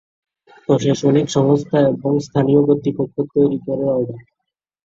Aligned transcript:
প্রশাসনিক 0.65 1.27
সংস্থা 1.29 1.77
এবং 1.89 2.11
স্থানীয় 2.19 2.61
কর্তৃপক্ষ 2.67 3.15
তৈরি 3.33 3.57
করে 3.65 3.85
অর্ডার। 3.91 4.19